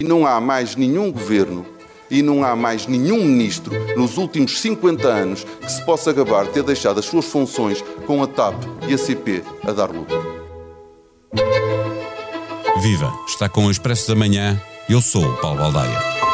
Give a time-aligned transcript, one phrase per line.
[0.00, 1.66] E não há mais nenhum governo
[2.08, 6.52] e não há mais nenhum ministro nos últimos 50 anos que se possa gabar de
[6.52, 8.54] ter deixado as suas funções com a TAP
[8.86, 10.16] e a CP a dar lucro.
[12.80, 13.12] Viva!
[13.26, 14.62] Está com o Expresso da Manhã.
[14.88, 16.27] Eu sou o Paulo Baldaia.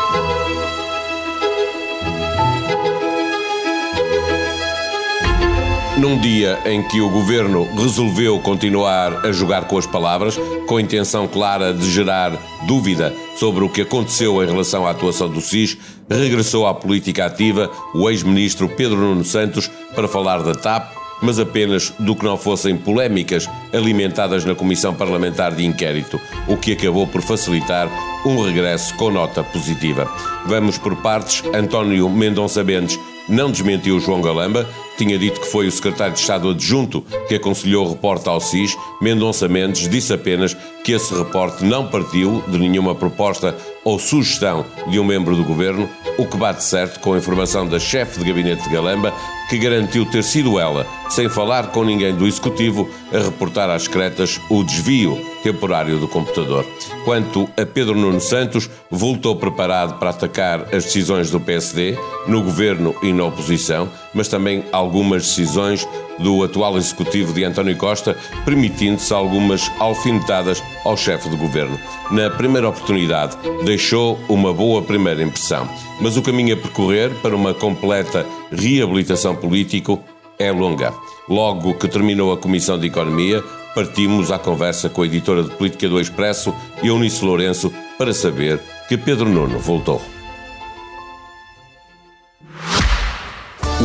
[5.96, 10.36] Num dia em que o governo resolveu continuar a jogar com as palavras,
[10.66, 12.32] com a intenção clara de gerar
[12.66, 15.79] dúvida sobre o que aconteceu em relação à atuação do SIS,
[16.11, 21.90] regressou à política ativa o ex-ministro Pedro Nuno Santos para falar da TAP, mas apenas
[22.00, 27.22] do que não fossem polémicas alimentadas na Comissão Parlamentar de Inquérito, o que acabou por
[27.22, 27.88] facilitar
[28.26, 30.13] um regresso com nota positiva.
[30.44, 31.44] Vamos por partes.
[31.54, 36.51] António Mendonça Mendes não desmentiu João Galamba, tinha dito que foi o secretário de Estado
[36.51, 38.77] adjunto que aconselhou o reporte ao SIS.
[39.00, 45.00] Mendonça Mendes disse apenas que esse reporte não partiu de nenhuma proposta ou sugestão de
[45.00, 48.62] um membro do governo, o que bate certo com a informação da chefe de gabinete
[48.62, 49.12] de Galamba,
[49.55, 54.41] que garantiu ter sido ela, sem falar com ninguém do executivo, a reportar às secretas
[54.50, 56.66] o desvio temporário do computador.
[57.05, 62.97] Quanto a Pedro Nuno Santos, voltou preparado para atacar as decisões do PSD, no governo
[63.00, 65.86] e na oposição, mas também algumas decisões
[66.18, 71.78] do atual executivo de António Costa, permitindo-se algumas alfinetadas ao chefe de governo.
[72.10, 75.68] Na primeira oportunidade, deixou uma boa primeira impressão,
[76.00, 80.02] mas o caminho a percorrer para uma completa reabilitação político
[80.38, 80.92] é longa.
[81.28, 83.42] Logo que terminou a Comissão de Economia,
[83.74, 88.96] partimos à conversa com a editora de política do Expresso, Eunice Lourenço, para saber que
[88.96, 90.13] Pedro Nuno voltou.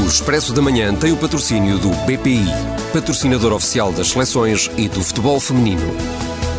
[0.10, 2.44] Expresso da Manhã tem o patrocínio do BPI,
[2.92, 5.86] patrocinador oficial das seleções e do futebol feminino.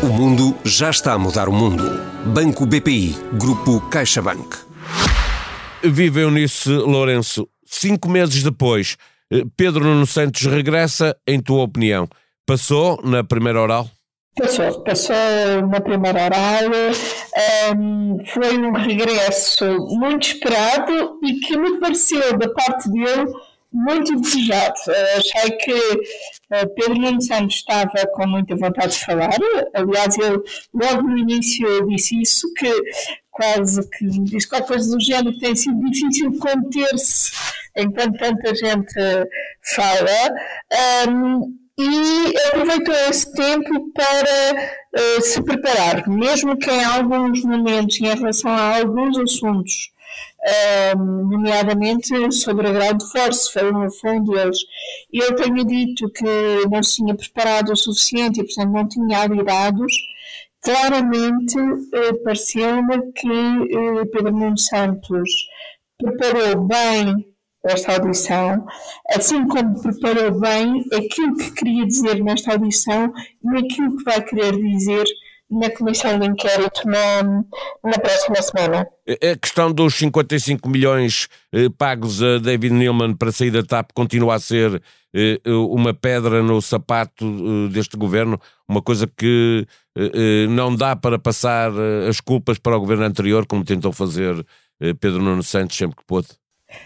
[0.01, 1.83] O mundo já está a mudar o mundo.
[2.27, 4.57] Banco BPI, Grupo CaixaBank.
[5.83, 7.45] Viva Eunice Lourenço.
[7.65, 8.95] Cinco meses depois,
[9.29, 12.07] eh, Pedro Nuno Santos regressa, em tua opinião,
[12.45, 13.91] passou na primeira oral?
[14.37, 15.15] Passou, passou
[15.69, 16.69] na primeira oral,
[17.75, 23.29] um, ehm, foi um regresso muito esperado e que me pareceu da parte dele
[23.73, 24.79] muito desejado.
[24.87, 29.37] Uh, achei que uh, Pedro Nuno Santos estava com muita vontade de falar,
[29.73, 30.41] aliás, ele
[30.73, 32.71] logo no início disse isso, que
[33.31, 37.31] quase que diz qualquer coisa do género, tem sido difícil conter-se
[37.75, 38.93] enquanto tanta gente
[39.61, 40.33] fala.
[41.07, 47.99] Um, ehm, e aproveitou esse tempo para uh, se preparar, mesmo que em alguns momentos,
[47.99, 49.91] em relação a alguns assuntos,
[50.93, 54.59] uh, nomeadamente sobre a grau de force, foi, foi um deles,
[55.11, 59.93] eu tenho dito que não se tinha preparado o suficiente e, portanto, não tinha dados,
[60.61, 65.29] claramente uh, pareceu-me que uh, Pedro Nuno Santos
[65.97, 67.30] preparou bem
[67.65, 68.65] esta audição,
[69.09, 73.13] assim como preparou bem aquilo que queria dizer nesta audição
[73.43, 75.05] e aquilo que vai querer dizer
[75.49, 77.23] na comissão de inquérito na,
[77.83, 78.87] na próxima semana.
[79.09, 84.35] A questão dos 55 milhões eh, pagos a David Neilman para sair da TAP continua
[84.35, 84.81] a ser
[85.13, 89.67] eh, uma pedra no sapato eh, deste governo, uma coisa que
[89.97, 93.91] eh, eh, não dá para passar eh, as culpas para o governo anterior, como tentou
[93.91, 94.45] fazer
[94.99, 96.27] Pedro Nuno Santos sempre que pôde.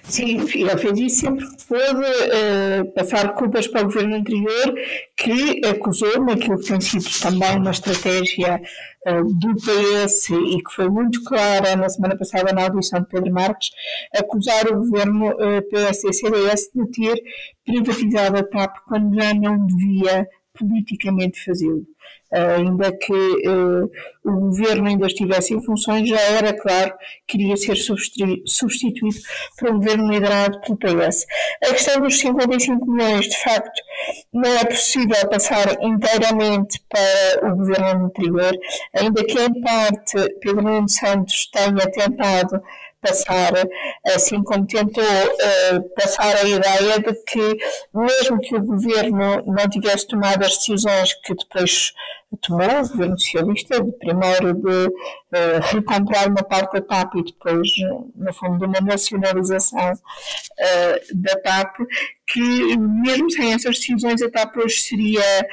[0.03, 4.73] Sim, ele fez isso sempre pôde uh, passar culpas para o governo anterior,
[5.18, 8.62] que acusou naquilo que tem sido também uma estratégia
[9.07, 13.34] uh, do PS e que foi muito clara na semana passada na audição de Pedro
[13.34, 13.69] Marques,
[14.16, 17.24] acusar o governo uh, PS e CDS de ter
[17.66, 20.28] privatizado a TAP quando já não devia
[20.58, 21.86] politicamente fazê-lo.
[22.32, 23.90] Uh, ainda que uh,
[24.26, 26.94] o governo ainda estivesse em funções, já era claro
[27.28, 29.18] que iria ser substituído
[29.58, 31.26] por um governo liderado pelo PS.
[31.64, 33.82] A questão dos 55 milhões, de facto,
[34.34, 38.52] não é possível passar inteiramente para o governo anterior,
[38.94, 42.62] ainda que em parte Pedro Nuno Santos tenha tentado
[43.06, 43.52] passar,
[44.16, 47.57] assim como tentou uh, passar a ideia de que,
[47.94, 51.94] mesmo que o governo não tivesse tomado as decisões que depois
[52.42, 57.69] tomou, o governo socialista, de primeiro de uh, recomprar uma parte da TAP e depois,
[58.16, 61.75] no fundo, de uma nacionalização uh, da TAP,
[62.28, 65.48] que mesmo sem essas decisões a TAP hoje seria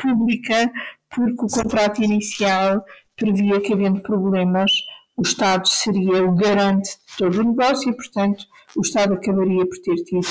[0.00, 0.70] pública,
[1.10, 2.84] porque o contrato inicial
[3.16, 4.70] previa que, havendo problemas,
[5.16, 8.44] o Estado seria o garante de todo o negócio e, portanto,
[8.76, 10.26] o Estado acabaria por ter tido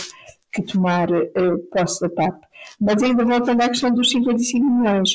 [0.52, 2.42] que tomar uh, posse da TAP.
[2.80, 5.10] Mas ainda voltando à questão dos 55 milhões,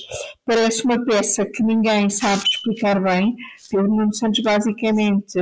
[0.45, 3.37] parece uma peça que ninguém sabe explicar bem.
[3.71, 5.39] Pedro Nuno Santos basicamente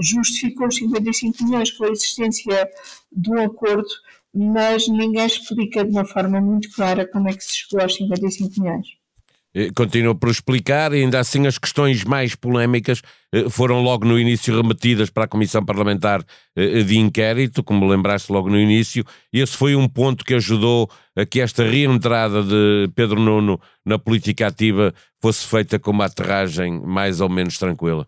[0.00, 2.68] justificou os 55 milhões pela existência
[3.12, 3.88] de um acordo,
[4.34, 8.60] mas ninguém explica de uma forma muito clara como é que se chegou aos 55
[8.60, 8.86] milhões.
[9.58, 13.00] Eh, continua por explicar, e ainda assim as questões mais polémicas
[13.32, 16.22] eh, foram logo no início remetidas para a Comissão Parlamentar
[16.54, 21.24] eh, de Inquérito, como lembraste logo no início, esse foi um ponto que ajudou a
[21.24, 24.92] que esta reentrada de Pedro Nuno na política ativa
[25.22, 28.06] fosse feita com uma aterragem mais ou menos tranquila.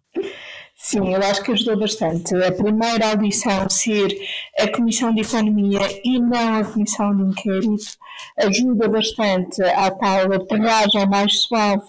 [0.81, 2.37] Sim, eu acho que ajudou bastante.
[2.37, 4.17] A primeira audição ser
[4.61, 7.99] a Comissão de Economia e não a Comissão de Inquérito
[8.39, 11.85] ajuda bastante à tal aterragem mais suave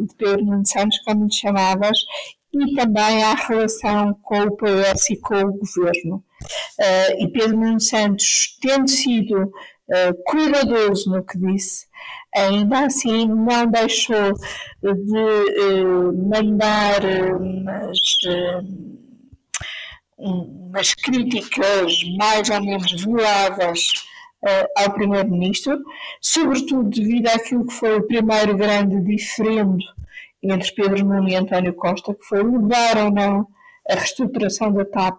[0.00, 1.98] de Pedro Nuno Santos, como lhe chamavas,
[2.54, 6.24] e também à relação com o PS e com o Governo.
[6.80, 9.52] Uh, e Pedro Nuno Santos, tendo sido
[9.92, 11.86] uh, cuidadoso no que disse,
[12.34, 14.32] ainda assim não deixou
[14.82, 17.04] de uh, mandar
[17.38, 18.64] umas, uh,
[20.18, 23.80] umas críticas mais ou menos veladas
[24.76, 25.78] ao Primeiro-Ministro,
[26.20, 29.84] sobretudo devido àquilo que foi o primeiro grande diferendo
[30.42, 33.46] entre Pedro Nuno e António Costa, que foi levar ou não
[33.88, 35.16] a reestruturação da TAP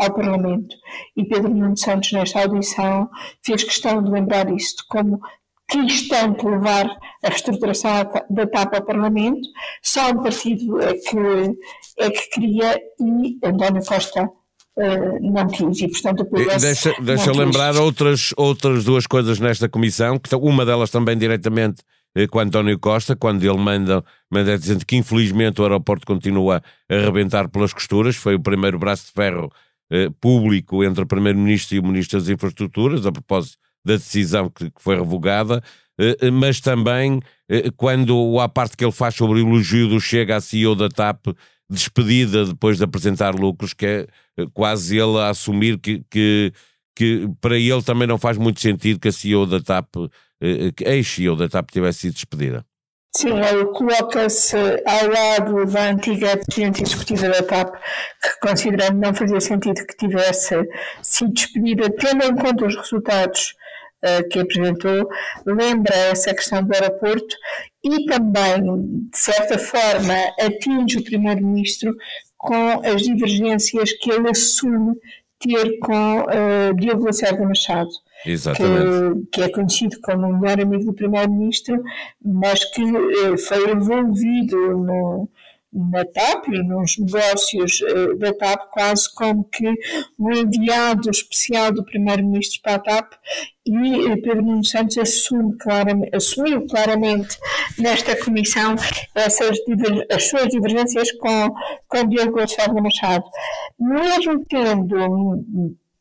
[0.00, 0.76] ao Parlamento.
[1.16, 3.08] E Pedro Nuno Santos, nesta audição,
[3.44, 5.20] fez questão de lembrar isso, de como
[5.68, 6.86] quis tanto levar
[7.22, 7.90] a reestruturação
[8.30, 9.48] da TAP ao Parlamento,
[9.82, 11.16] só um partido é que,
[11.98, 14.30] é que queria e António Costa
[14.76, 20.18] Uh, não quis e portanto o deixa, deixa lembrar outras, outras duas coisas nesta comissão
[20.18, 21.84] que uma delas também diretamente eh,
[22.30, 27.48] com António Costa quando ele manda, manda dizendo que infelizmente o aeroporto continua a arrebentar
[27.48, 28.16] pelas costuras.
[28.16, 29.50] Foi o primeiro braço de ferro
[29.90, 34.70] eh, público entre o Primeiro-Ministro e o Ministro das Infraestruturas a propósito da decisão que,
[34.70, 35.62] que foi revogada,
[35.98, 40.00] eh, eh, mas também eh, quando a parte que ele faz sobre o elogio do
[40.00, 41.26] Chega à CEO da TAP,
[41.70, 44.06] despedida depois de apresentar lucros, que é
[44.52, 46.52] quase ele a assumir que, que,
[46.96, 49.94] que para ele também não faz muito sentido que a CEO da TAP,
[50.40, 52.64] ex-CEO da TAP tivesse sido despedida.
[53.16, 57.76] Sim, ele coloca-se ao lado da antiga Presidente Executiva da TAP,
[58.20, 60.56] que considerando não fazia sentido que tivesse
[61.00, 63.54] sido despedida, tendo em conta os resultados
[64.04, 65.08] uh, que apresentou,
[65.46, 67.36] lembra essa questão do aeroporto
[67.84, 71.94] e também, de certa forma, atinge o Primeiro-Ministro
[72.36, 74.96] com as divergências que ele assume
[75.38, 77.90] ter com uh, Diogo Lacerda Machado.
[79.24, 81.82] Que, que, é conhecido como o melhor amigo do Primeiro-Ministro,
[82.24, 85.28] mas que uh, foi envolvido no,
[85.74, 89.68] na TAP e nos negócios uh, da TAP, quase como que
[90.18, 93.14] um enviado especial do Primeiro-Ministro para a TAP
[93.66, 97.36] e uh, Pedro Nuno Santos assume claramente, assumiu claramente
[97.78, 98.76] nesta comissão
[99.14, 99.58] essas,
[100.10, 101.54] as suas divergências com,
[101.88, 103.24] com Diogo Gonçalves Machado.
[103.78, 105.44] Mesmo tendo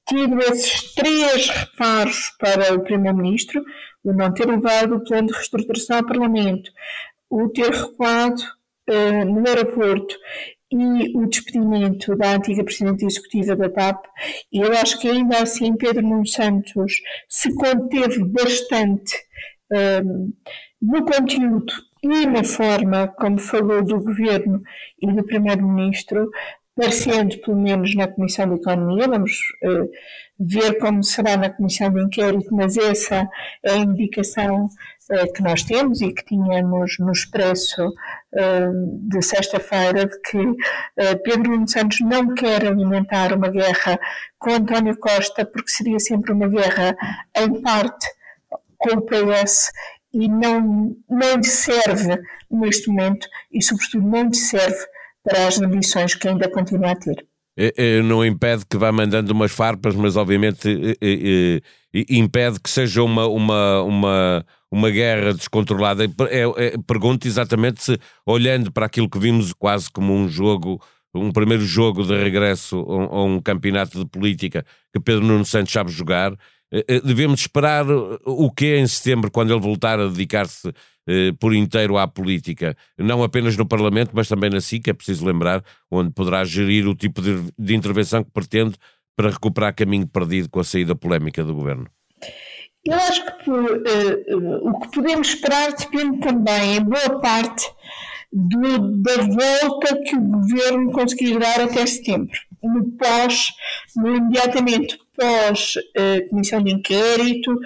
[0.08, 3.64] tido esses três reparos para o Primeiro-Ministro,
[4.04, 6.70] o não ter levado o plano de reestruturação ao Parlamento,
[7.30, 8.42] o ter recuado
[8.90, 10.16] uh, no aeroporto
[10.72, 14.06] e o despedimento da antiga Presidente Executiva da TAP,
[14.52, 16.96] e eu acho que ainda assim Pedro Nuno Santos
[17.30, 19.16] se conteve bastante
[19.72, 20.34] uh,
[20.82, 21.74] no conteúdo
[22.04, 24.62] e na forma como falou do Governo
[25.02, 26.30] e do Primeiro-Ministro,
[26.76, 29.32] parecendo pelo menos na Comissão de Economia, vamos
[29.64, 29.90] uh,
[30.40, 33.28] ver como será na Comissão de Inquérito, mas essa
[33.64, 40.08] é a indicação uh, que nós temos e que tínhamos no Expresso uh, de sexta-feira,
[40.08, 40.38] de que
[41.24, 44.00] Pedro Nuno Santos não quer alimentar uma guerra
[44.40, 46.96] com António Costa, porque seria sempre uma guerra
[47.36, 48.08] em parte
[48.78, 49.72] com o PS
[50.14, 52.20] e não, não lhe serve
[52.52, 54.86] neste momento e, sobretudo, não lhe serve
[55.24, 57.26] para as ambições que ainda continua a ter.
[58.04, 60.98] Não impede que vá mandando umas farpas, mas obviamente
[62.10, 66.04] impede que seja uma, uma, uma, uma guerra descontrolada.
[66.04, 66.10] É,
[66.58, 70.82] é, pergunto exatamente se, olhando para aquilo que vimos quase como um jogo,
[71.14, 75.92] um primeiro jogo de regresso a um campeonato de política que Pedro Nuno Santos sabe
[75.92, 76.63] jogar, eh, eh,
[77.04, 77.86] devemos esperar
[78.26, 80.74] o que em setembro, quando ele voltar a dedicar-se
[81.08, 85.26] eh, por inteiro à política, não apenas no Parlamento, mas também na SIC, é preciso
[85.26, 88.76] lembrar, onde poderá gerir o tipo de, de intervenção que pretende
[89.16, 91.88] para recuperar caminho perdido com a saída polémica do governo?
[92.86, 97.66] Eu acho que uh, o que podemos esperar depende também, em boa parte,
[98.32, 102.38] do, da volta que o governo conseguir dar até setembro.
[102.64, 103.50] No pós,
[103.96, 107.58] no imediatamente pós-comissão de inquérito,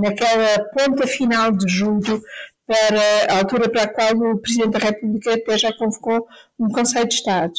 [0.00, 2.22] naquela ponta final de julho,
[2.70, 7.08] para a altura para a qual o Presidente da República até já convocou um Conselho
[7.08, 7.52] de Estado.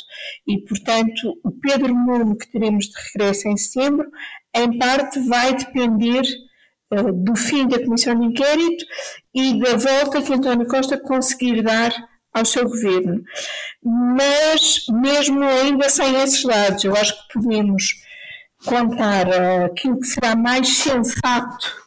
[0.48, 4.10] E, portanto, o Pedro Nuno, que teremos de regresso em setembro,
[4.56, 6.22] em parte vai depender
[6.94, 8.86] uh, do fim da Comissão de Inquérito
[9.36, 11.94] e da volta que António Costa conseguir dar
[12.34, 13.22] ao seu governo.
[13.84, 17.96] Mas, mesmo ainda sem esses dados, eu acho que podemos
[18.65, 21.82] contar uh, aquilo que será mais sensato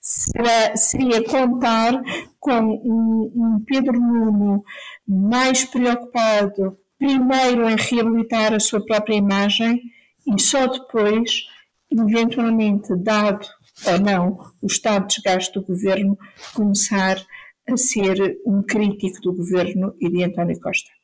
[0.00, 2.00] será, seria contar
[2.38, 4.64] com um, um Pedro Nuno
[5.06, 9.80] mais preocupado, primeiro em reabilitar a sua própria imagem
[10.26, 11.44] e só depois,
[11.90, 13.46] eventualmente, dado
[13.86, 16.18] ou não o estado de desgaste do governo,
[16.54, 17.16] começar
[17.68, 20.99] a ser um crítico do governo e de António Costa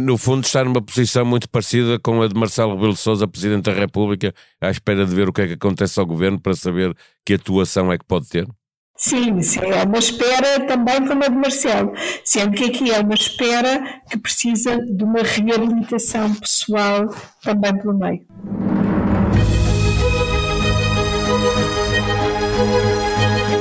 [0.00, 3.64] no fundo, está numa posição muito parecida com a de Marcelo Rebelo de Sousa, Presidente
[3.64, 6.96] da República, à espera de ver o que é que acontece ao Governo para saber
[7.24, 8.46] que atuação é que pode ter?
[8.96, 11.92] Sim, sim, é uma espera também como a de Marcelo,
[12.24, 17.08] sendo que aqui é uma espera que precisa de uma reabilitação pessoal
[17.42, 18.24] também pelo meio.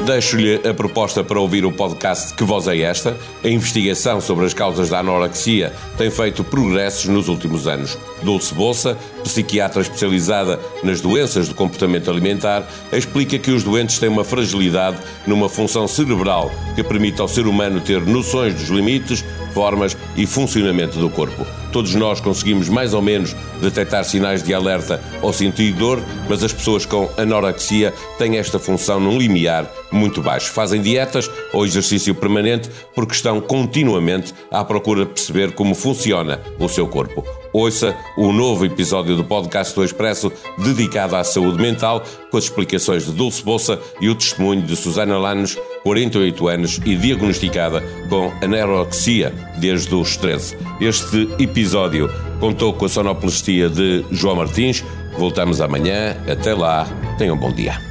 [0.06, 3.16] Deixo-lhe a proposta para ouvir o podcast Que Voz é Esta?
[3.44, 7.98] A investigação sobre as causas da anorexia tem feito progressos nos últimos anos.
[8.24, 14.24] Dulce Bolsa, psiquiatra especializada nas doenças do comportamento alimentar, explica que os doentes têm uma
[14.24, 19.24] fragilidade numa função cerebral que permite ao ser humano ter noções dos limites,
[19.54, 21.46] formas e funcionamento do corpo.
[21.72, 26.52] Todos nós conseguimos mais ou menos detectar sinais de alerta ou sentir dor, mas as
[26.52, 30.52] pessoas com anorexia têm esta função num limiar muito baixo.
[30.52, 36.68] Fazem dietas ou exercício permanente porque estão continuamente à procura de perceber como funciona o
[36.68, 37.24] seu corpo.
[37.54, 43.06] Ouça o novo episódio do podcast do Expresso dedicado à saúde mental, com as explicações
[43.06, 49.34] de Dulce Bolsa e o testemunho de Susana Lanos, 48 anos e diagnosticada com anorexia
[49.58, 50.58] desde os 13.
[50.80, 54.84] Este episódio contou com a sonoplastia de João Martins.
[55.18, 56.16] Voltamos amanhã.
[56.30, 56.88] Até lá.
[57.18, 57.91] Tenham um bom dia.